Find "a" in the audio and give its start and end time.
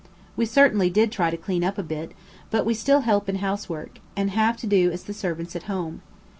1.77-1.83